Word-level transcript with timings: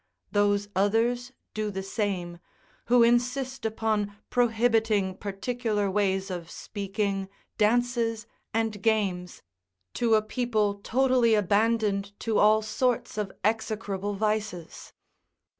Those 0.31 0.67
others 0.75 1.31
do 1.53 1.69
the 1.69 1.83
same, 1.83 2.39
who 2.85 3.03
insist 3.03 3.67
upon 3.67 4.17
prohibiting 4.31 5.15
particular 5.15 5.91
ways 5.91 6.31
of 6.31 6.49
speaking, 6.49 7.29
dances, 7.59 8.25
and 8.51 8.81
games, 8.81 9.43
to 9.93 10.15
a 10.15 10.23
people 10.23 10.73
totally 10.81 11.35
abandoned 11.35 12.19
to 12.21 12.39
all 12.39 12.63
sorts 12.63 13.15
of 13.19 13.31
execrable 13.43 14.15
vices. 14.15 14.91